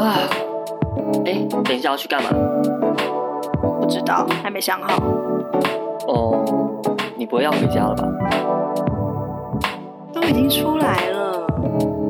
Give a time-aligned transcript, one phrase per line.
[0.00, 0.14] 啊，
[1.26, 2.30] 哎，等一下要去干嘛？
[3.80, 5.02] 不知道，还没想好。
[6.06, 6.44] 哦，
[7.16, 8.04] 你不会要回家了吧？
[10.12, 11.46] 都已经出来了，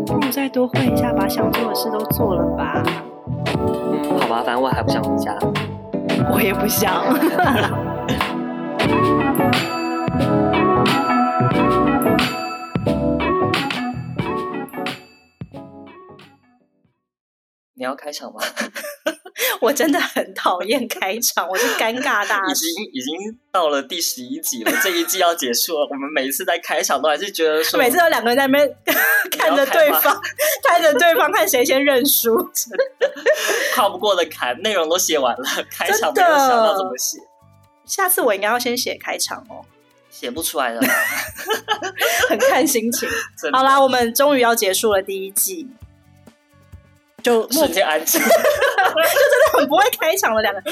[0.06, 2.82] 不如再多混一下，把想做的事都做了吧。
[3.46, 5.36] 嗯，好吧，反正我还不想回家。
[6.32, 7.02] 我也不想。
[17.88, 18.40] 要开场吗？
[19.60, 22.66] 我真的很讨厌开场，我是尴尬大师。
[22.68, 25.86] 已经已经到了第十一集了，这一季要结束了。
[25.90, 28.76] 我们每一次在开场都还是觉得说，每次有两个人在那边
[29.36, 30.20] 看着对方，
[30.68, 32.36] 看着对方，看谁先认输，
[33.74, 34.60] 跨不过的坎。
[34.62, 37.18] 内容都写完了，开场没有想到怎么写。
[37.84, 39.64] 下次我应该要先写开场哦，
[40.10, 40.80] 写不出来了，
[42.28, 43.08] 很看心情。
[43.52, 45.66] 好啦，我们终于要结束了第一季。
[47.28, 50.62] 就 瞬间安静， 就真的很不会开场了两个，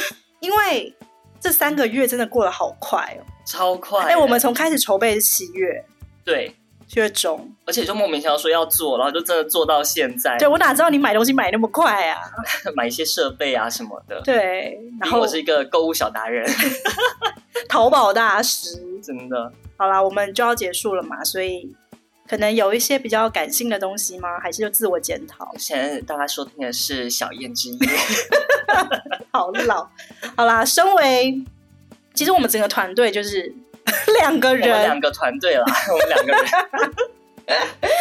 [0.41, 0.95] 因为
[1.39, 4.05] 这三个月真的过得好快哦，超快！
[4.05, 5.85] 哎、欸，我们从开始筹备是七月，
[6.25, 6.57] 对，
[6.89, 10.39] 七月中，而且就莫名其妙说要做，然后就真的做到现在。
[10.39, 12.19] 对，我哪知道你买东西买那么快啊？
[12.75, 14.21] 买一些设备啊什么的。
[14.23, 16.49] 对，然后我是一个购物小达人，
[17.69, 19.53] 淘宝大师，真的。
[19.77, 21.77] 好啦，我们就要结束了嘛，所以。
[22.29, 24.39] 可能有一些比较感性的东西吗？
[24.41, 25.51] 还是就自我检讨？
[25.59, 27.79] 现在大家收听的是小燕之夜
[29.31, 29.89] 好老。
[30.37, 31.41] 好啦，身为
[32.15, 33.55] 其实我们整个团队就是
[34.21, 36.47] 两个人，两个团队啦，我们两个人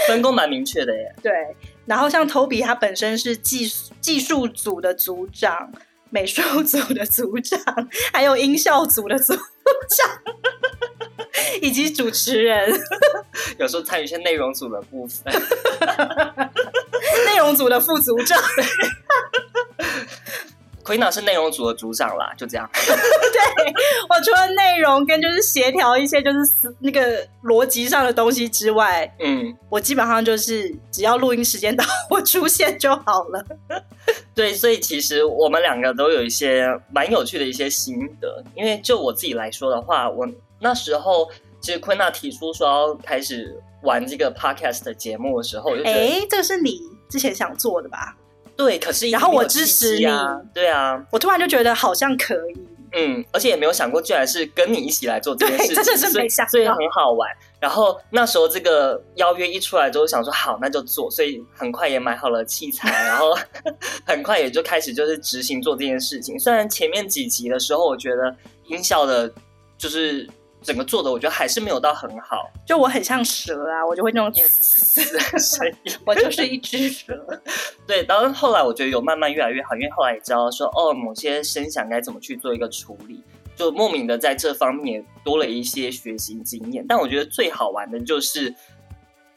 [0.07, 1.15] 分工蛮明确的耶。
[1.21, 1.31] 对，
[1.85, 5.71] 然后像 Toby 他本身是技技术组的组长、
[6.09, 7.61] 美术组的组长，
[8.11, 9.43] 还有音效组的组长。
[11.61, 12.69] 以及主持人，
[13.57, 15.33] 有时候参与一些内容组的部分，
[17.25, 18.41] 内容组的副组长
[20.83, 22.69] ，Queena 是内容组的组长啦，就这样。
[22.75, 23.73] 对，
[24.09, 33.43] 我除了内容跟就是协调一些就是那个逻辑上的东西之外，嗯，我基本上就是只要录音时间到，我出现就好了。
[34.35, 40.27] 对，所以其实我们两个都有一些蛮有趣的一些心得，因为就我自己来说的话，我。
[40.59, 41.29] 那时候，
[41.59, 48.15] 其实昆娜提出说要开始玩这个 podcast 的节目的时候，哎，这个是你之前想做的吧？
[48.55, 50.05] 对，可是然后我支持你，
[50.53, 52.57] 对啊，我突然就觉得好像可以，
[52.93, 57.29] 嗯，而且也没有想过，居然是跟你一起来做这件事情，真的是没想到，所以很好玩。
[57.59, 63.37] 然后那时候这个邀约一出来之后，想说好，那就做，所以很快也买好了器材，然后
[64.07, 66.39] 很快也就开始就是执行做这件事情。
[66.39, 68.33] 虽然前面几集的时候，我觉得
[68.67, 69.29] 音效的，
[69.77, 70.25] 就是。
[70.65, 77.15] 整个做的我觉得还是没有到很好，就我很像蛇啊，我就会那种声音，我就是一只蛇。
[77.85, 83.21] 对，然后后来我觉得有慢慢越来越好，因为后来也知道说哦，某些声响该怎么去做一个处理，
[83.55, 86.83] 就莫名的在这方面也多了一些学习经验。
[86.87, 88.53] 但我觉得最好玩的就是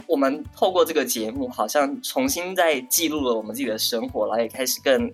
[0.07, 5.13] 我们透过这个节目，好像重新在记录了我们自己的生活，然后也开始更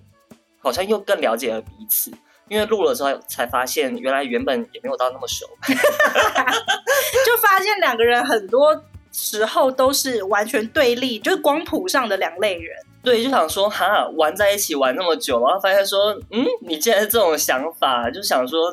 [0.58, 2.12] 好像又更了解了彼此。
[2.48, 12.76] 因为录了之后才发现，原来原本也没有到那么熟， 就发现两个人很多时候都是完全对立，就是光谱上的两类人。
[13.02, 18.70] 对，就想说哈，玩在一起玩那么久，然后发现说，嗯，你竟然是这种想法，就想说，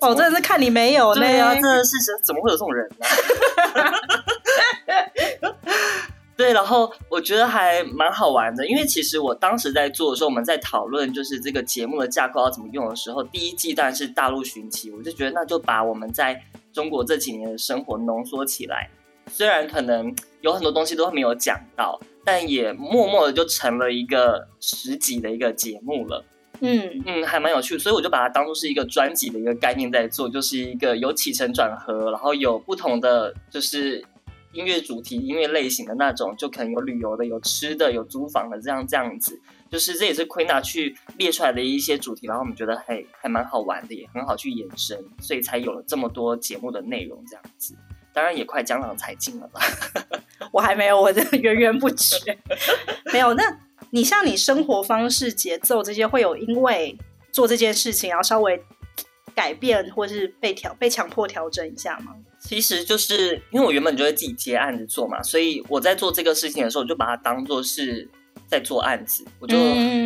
[0.00, 3.06] 哦，真的是看你没有呢，对啊，真的是怎么会有这种人呢？
[6.42, 16.42] 对，然后我觉得还蛮好玩的，因为其实我当时在做的时候，我们在讨论就是这个节目的架构要怎么用的时候，第一季当然是大陆寻奇，我就觉得那就把我们在
[16.72, 18.90] 中国这几年的生活浓缩起来，
[19.30, 26.24] 虽然可能有很多东西都没有讲到，但也默默的就成了一个十集的一个节目了。
[26.60, 34.04] 嗯嗯，还蛮有趣，所以我就把它当做是一个专辑的一个概念在做，就是一个有起承转合，然后有不同的就是。
[34.52, 39.40] 音乐主题、音乐类型的那种，就可能有旅游的、有吃的、有租房的，这样这样子，
[39.70, 47.74] 就是这也是 Queen 去列出来的一些主题，然后我们觉得还还蛮好玩的，也很好去延伸，所以才有了这么多节目的内容这样子。
[48.14, 49.60] 当然也快江郎才尽了吧？
[50.52, 52.38] 我还没有，我这源源不绝。
[53.12, 53.42] 没有，那
[53.88, 56.94] 你像你生活方式、节奏这些，会有因为
[57.30, 58.62] 做这件事情，然后稍微
[59.34, 62.14] 改变，或是被调、被强迫调整一下吗？
[62.44, 68.10] 其实就是因为我原本就会自己接案子做嘛，所以我在做这个事情的时候，我就把它当做是
[68.46, 69.56] 在做案子，我就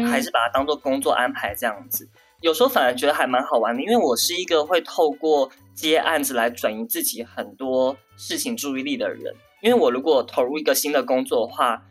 [0.07, 2.09] 还是把它当做工作安排这样子。
[2.43, 9.35] 有时候反而觉得还蛮好玩的，因为我是一个会透过接案子来转移自己很多事情注意力的人。
[9.63, 11.83] 因为我如果投入一个新的工作的话，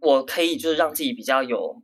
[0.00, 1.80] 我可以就是让自己比较有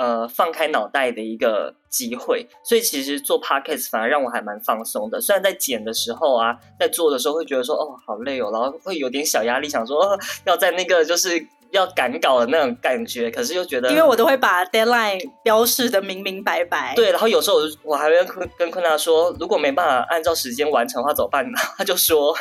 [0.00, 2.48] 呃放开脑袋的一个机会。
[2.64, 5.20] 所以其实做 podcast 反而让我还蛮放松的。
[5.20, 11.46] 虽然在剪的时候啊，在做的时候会觉得说哦好累哦，然后会有点小压力，想说、哦、要在那个就是。
[11.72, 16.92] 要赶稿的那种感觉，可是又觉得，因为我都会把 deadline 标示的明明白白。
[16.96, 21.56] 对，然后有时候我我还会跟跟坤娜说，如果没办法按照时间完成的话，怎么办呢？
[21.78, 22.36] 他就说，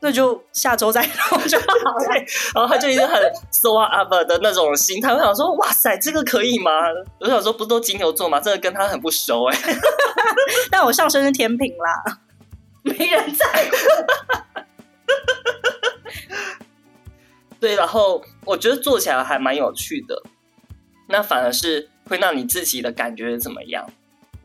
[0.00, 2.06] 那就下周再弄就 好了。
[2.54, 3.20] 然后他就一直很
[3.50, 5.12] so up 的那种心态。
[5.12, 6.70] 我想说，哇塞，这个可以吗？
[7.20, 8.40] 我想说，不是都金牛座吗？
[8.40, 9.58] 这个跟他很不熟哎。
[10.70, 12.18] 但我上升是天平啦，
[12.82, 13.76] 没人在乎。
[17.60, 20.22] 对，然后我觉得做起来还蛮有趣的。
[21.08, 23.86] 那反而是会让你自己的感觉怎么样？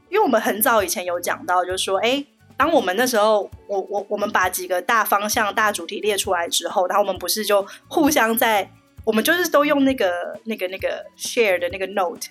[0.09, 2.25] 因为我们很早以前有讲到，就是说，哎，
[2.57, 8.69] 当我们那时候，我我我们把几个大方向、大主题列出来之后，然后我们不是就互相在，
[9.03, 10.11] 我们就是都用那个
[10.45, 12.27] 那个那个 share 的那个 note。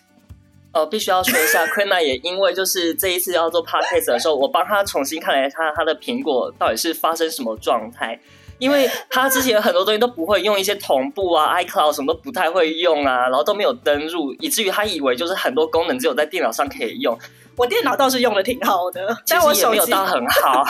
[0.72, 8.18] 哦，必须要说一下，Queena 也因为就是这一次要做 podcast 的时候，我帮他重新看了一下他的苹果到底是发生什么状态。
[8.58, 17.18] 因为他之前很多东西都不会用，一些同步啊、iCloud 什么都不太会用啊，然后都没有登入，以至于他以为就是很多功能只有在电脑上可以用。
[17.56, 20.64] 我电脑倒是用的挺好的，但我手机没有到很好。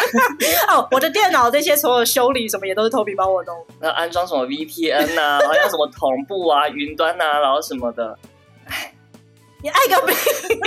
[0.68, 3.56] 哦，我的电脑这些所有修理什么也都是 Toby 帮我弄。
[3.80, 8.18] 那安装什么 VPN 啊， 好像什么同步啊、云端啊，然后什么的。
[8.66, 8.92] 哎，
[9.62, 10.14] 你爱个屁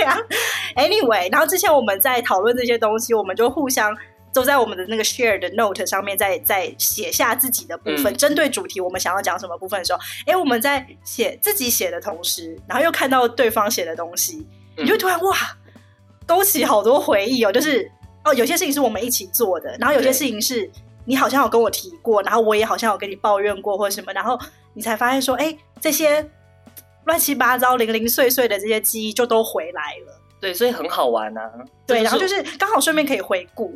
[0.02, 0.18] 呀！
[0.76, 3.96] Anyway，然后之前我们在讨论这些东西，我们就互相。
[4.30, 15.34] 都在我们的那个 share 的 note 上面，在在写下自己的部分，针、嗯、对主题我们想要讲什么部分的时候，哎，我们在写自己写的同时，然后又看到对方写的东西，你就突然哇，
[16.28, 17.50] 勾起好多回忆哦。
[17.50, 17.90] 就是
[18.24, 20.70] 哦，有些事情是我们一起做的，然后有些事情是
[21.04, 24.38] 你好像有跟我提过，然后我也好像有跟你抱怨过或者什么，然后
[24.74, 26.24] 你才发现说，哎，这些
[27.04, 30.20] 乱七八糟、零零碎碎的这些记忆就都回来了。
[30.40, 31.50] 对，所以很好玩啊。
[31.86, 33.74] 对，然后就是刚好顺便可以回顾。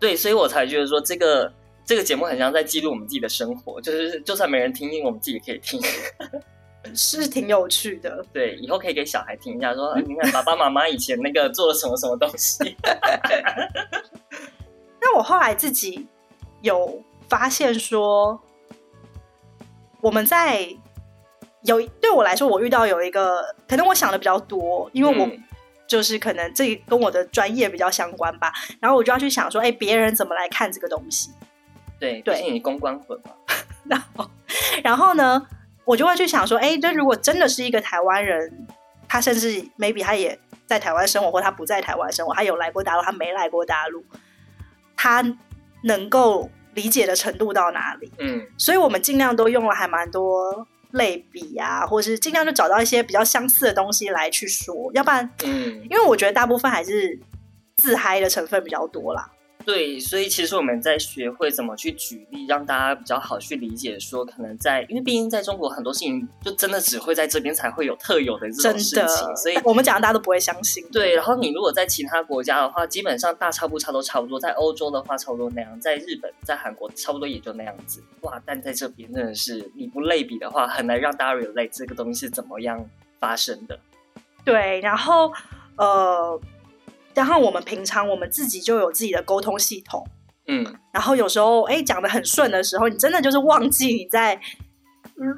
[0.00, 1.50] 对，所以我才觉得说这个
[1.86, 5.80] 这个节目很像在记录我们自己的生活，就是就算没人听，我们自己也可以听，
[6.94, 8.24] 是挺有趣的。
[8.32, 12.76] 对，以后可以给小孩听一下，说你看爸爸妈妈以前那个做了什么什么东西。
[15.00, 16.06] 那我后来自己
[16.62, 18.40] 有发现说，
[20.00, 20.66] 我们在
[21.62, 25.26] 有对我来说，我遇到有一个可能我想的比较多，因为我。
[25.26, 25.42] 嗯
[25.86, 31.30] 就是可能这跟我的专业比较相关吧，然后我就要去想说，哎，别人怎么来看这个东西？
[32.00, 33.30] 对，对，毕竟你公关混嘛。
[33.84, 34.30] 然后，
[34.82, 35.46] 然后呢，
[35.84, 38.66] 我就会去想说，哎，这如果真的是一个台湾人，
[39.08, 44.04] 他甚至 maybe 他也在台湾生活，或他不在台湾生活，他有来过大陆，他没来过大陆，
[44.96, 45.24] 他
[45.82, 48.10] 能够理解的程度到哪里？
[48.18, 50.66] 嗯，所以我们尽量都用了还蛮多。
[50.94, 57.18] 类比啊，或是尽量就找到一些比较相似的东西来去说，要不然，嗯，因为我觉得大部分还是
[57.74, 59.28] 自嗨的成分比较多啦。
[59.64, 63.98] 对，所以其实我们在学会怎么去举例，让大家比较好去理解。
[63.98, 70.84] 说可能在，因为毕竟在中国很多事情就真的只会在这边才会有特有的这种事情，所以我们讲大家都不会相信。
[70.90, 74.38] 对，然后你如果在其他国家的话，基本上大差不差都差不多。
[74.38, 78.02] 在欧洲的话，差不多那样；在日本、在韩国，差不多也就那样子。
[78.20, 82.84] 哇，但在这边真的是你不类比的话，很难让大家 relate 这个东西是怎么样
[83.18, 83.78] 发生的。
[84.44, 85.32] 对，然后
[85.76, 86.38] 呃。
[87.14, 90.06] 然后我们平常我们自己就有自己的沟通系统，
[90.48, 94.40] 嗯，然后有时候哎讲得很顺的时候，你真的就是忘记你在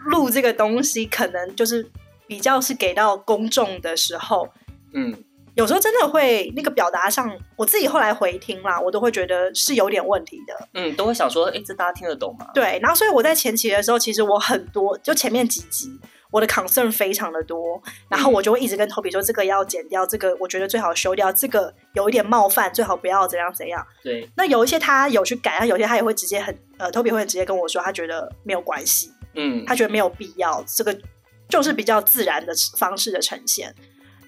[0.07, 1.89] 录这个东西，可能就是
[2.27, 4.49] 比较是给到公众的时候，
[4.95, 5.15] 嗯，
[5.55, 12.49] 有时候真的会那个表达上，我自己后来回听啦，我都会觉得是有点问题的，嗯，都会想说，哎，这大家听得懂吗？
[12.55, 15.91] 对，然后所以我在前期的时候，其实我很多就前面几集。
[16.37, 23.83] 我的 concern 非常的多，然后我就会一直跟 Toby 说，这个要剪掉，这个我觉得最好修掉，这个有一点冒犯，最好不要怎样怎样。
[24.05, 30.95] 对，那有一些他有去改，然后有些他也会直接很呃，Toby 会直接跟我说，他觉得没有关系，嗯，他觉得没有必要，这个
[31.49, 33.75] 就是比较自然的方式的呈现。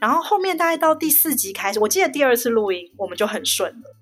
[0.00, 3.94] 然后后面大概到第四集开始，我记得第二次录音我们就很顺了。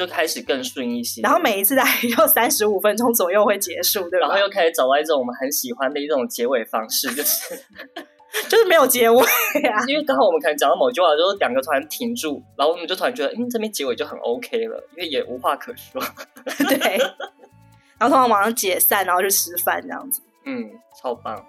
[0.00, 4.28] 就开始更顺一些，然后每一次大概就三十五分钟左右会结束，对吧？
[4.28, 7.54] 然后又开始找到一种我们很喜欢的一种结尾方式，就是
[8.48, 9.22] 就是没有结尾
[9.68, 9.84] 啊。
[9.86, 16.02] 因为刚好我们可能讲到某句话，就是两个突然停住，然后我们就突然觉得，嗯，这边结尾就很 OK 了，因为也无话可说。
[16.66, 16.96] 对。
[17.98, 20.22] 然后通常马上解散，然后去吃饭这样子。
[20.46, 21.44] 嗯，超棒。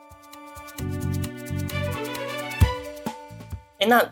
[3.79, 4.03] 哎，那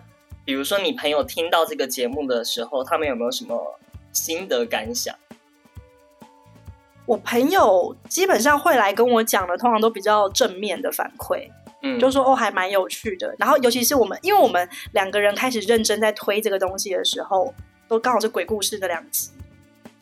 [0.46, 3.78] 比如说你朋友听到这个节目的时候，他们有没有什么？
[4.20, 5.16] 心得感想，
[7.06, 11.50] 我朋友基本上会来跟我讲的，通常都比较正面的反馈。
[11.82, 13.34] 嗯，就说哦还蛮有趣的。
[13.40, 17.54] 然后尤其是我们，因为我们两个人开始认真在推这个东西的时候，
[17.88, 19.32] 都刚好是鬼故事的两集。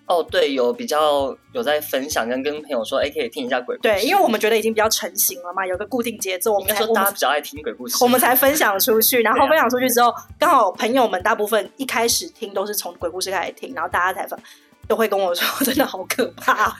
[0.07, 3.89] 哦，对，有比较有在分享，跟跟朋友说，哎，可以听一下鬼故事。
[3.89, 6.53] 对，因为我们觉得已经比较成型了嘛，有个固定节奏。
[6.53, 9.21] 我们说大家比较爱听鬼故事，我们才分享出去。
[9.21, 14.39] 然后分享出去之后，刚好朋友们大部分一开始听都是从鬼故事开始听，然后大家才分
[14.87, 16.77] 都会跟我说， 真的好可怕。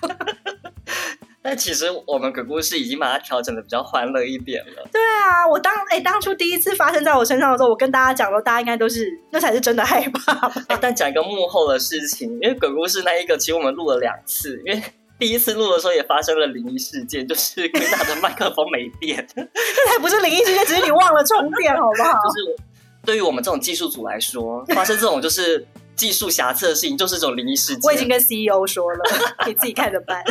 [1.47, 4.85] 但其实我们鬼故事已经把它调整的比较欢乐一点了。
[4.91, 10.49] 对啊，我当哎当初第一次发生在我身上的时候，我跟大家讲了，大家应该都是那才是真的害怕。
[10.67, 14.83] 哎，但讲一个幕后的事情，因为鬼故事那一个，其实我们录了两次，因为
[15.17, 19.25] 第一次录的时候也发生了灵异事件，就是 Queena 的麦克风没电。
[19.33, 19.41] 这
[19.89, 22.11] 才不是灵异事件，只是你忘了充电，好不好？
[22.27, 22.63] 就是
[23.05, 25.65] 对于我们这种技术组来说，发生这种就是。
[25.97, 27.81] 技术瑕疵的事情就是这种灵异事件。
[27.81, 28.99] 我已经跟 CEO 说了，
[29.47, 30.23] 你自己看着办。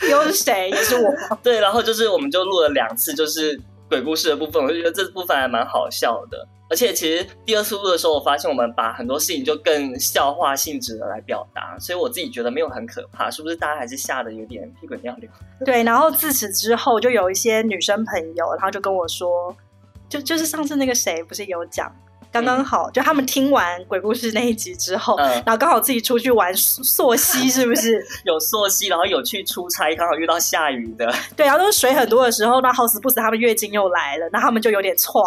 [0.10, 0.70] 又是谁？
[0.70, 1.12] 也是我。
[1.42, 6.46] 对，然后就是我们就录了两次，就是鬼故事的部分，我就觉得这部分还蛮好笑的。
[6.68, 13.54] 而且其实第二次录的时候，我发现我们把很多事情就更笑话性质的来表达，所以我自己觉得没有很可怕，是不是？
[13.54, 15.30] 大家还是吓得有点屁滚尿流。
[15.64, 19.54] 对，然后自此之后，就有一些女生朋友，然后就跟我说，
[20.08, 21.94] 就就是上次那个谁不是有讲。
[22.36, 28.04] 刚刚好，就他们听完鬼故事那一集之后，嗯、然后刚好自己出去玩溯溪， 是不是？
[28.24, 31.10] 有溯溪，然后有去出差，刚好遇到下雨的。
[31.34, 35.24] 对，然后都是水很多的时候，那好死不死他们月经又来了，那他们就有点错，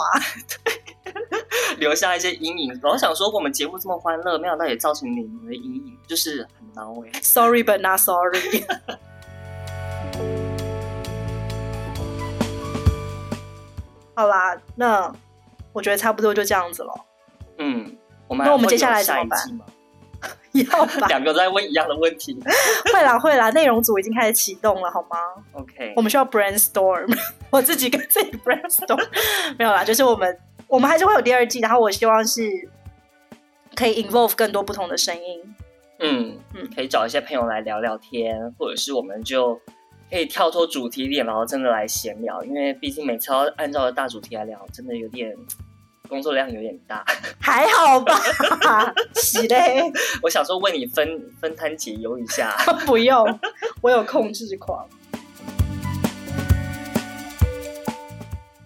[1.80, 2.80] 留下一些阴影。
[2.84, 7.20] 老想说，我们节目这么欢乐，没想到也造成你们的阴影，就是很恼哎。
[7.24, 8.66] Sorry but not sorry。
[14.14, 15.12] 好啦，那。
[15.74, 16.94] 我觉得差不多就这样子了。
[17.58, 17.96] 嗯，
[18.28, 19.40] 我们那我们接下来怎么办？
[20.52, 22.38] 要吧，两个在问一样的问题。
[22.92, 25.18] 会啦会啦，内容组已经开始启动了，好吗
[25.54, 27.08] ？OK，我们需要 brainstorm，
[27.52, 29.06] 我自己跟自己 brainstorm。
[29.58, 32.42] 没有啦，就是我们我们还是会有第二季，然后我希望是
[33.76, 35.56] 可以 involve 更多不同的声音。
[36.00, 39.60] 嗯嗯，可以找一些朋友来聊聊天，或者是我们就。
[40.10, 45.36] 可以跳脱主题点，然后真的来闲聊，因为毕竟每次要按照大主题来聊，真的有点
[46.08, 47.06] 工作量有点大。
[47.40, 48.20] 还好吧，
[49.14, 49.84] 是嘞。
[50.24, 53.40] 我想说为你分分摊解忧一下， 不用，
[53.82, 54.84] 我有控制狂。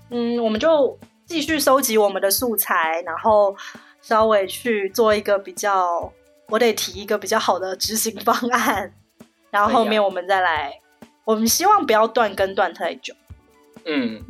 [0.10, 3.54] 嗯，我们就继续收集我们的素材，然后
[4.02, 6.10] 稍微去做一个比较，
[6.48, 8.94] 我得提一个比较好的执行方案，
[9.52, 10.80] 然后后面我们再来。
[11.26, 13.14] 我们希望不要断更断太久，
[13.86, 14.22] 嗯，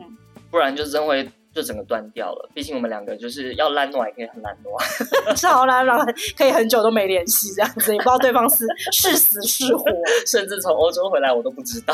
[0.51, 2.49] 不然就真会就整个断掉了。
[2.53, 9.85] 毕竟我们两个就是要懒惰也可以很懒惰， 超懒惰可以很久都没联系这样子，也不知道对方是是死是活，
[10.27, 11.93] 甚至从欧洲回来我都不知道。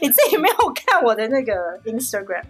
[0.00, 1.52] 你自己没有看我的那个
[1.84, 2.44] Instagram？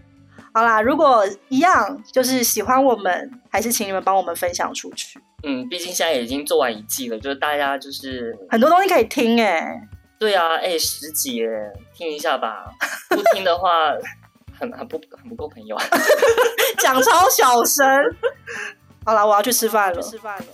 [0.52, 5.20] 好啦，如果一样就是喜欢我们，还是请你们帮我们分享出去。
[5.44, 9.88] 嗯，毕竟现在已经做完一季了，就是大家就是很多东西可以听哎、欸。
[10.20, 11.48] 对啊，哎，十几耶，
[11.94, 12.66] 听一下吧。
[13.08, 13.90] 不听的话，
[14.60, 15.84] 很很不很不够朋友啊。
[16.78, 17.86] 讲超小声。
[19.06, 20.02] 好了，我要去吃饭了。
[20.02, 20.44] 去吃饭了。